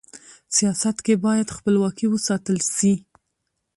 سیاست 0.57 0.97
کي 1.05 1.13
بايد 1.23 1.47
خپلواکي 1.57 2.05
و 2.09 2.13
ساتل 2.27 2.57
سي. 2.75 2.93